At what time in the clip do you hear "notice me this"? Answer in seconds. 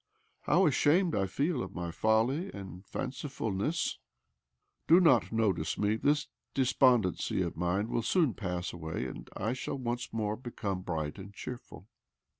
5.31-6.27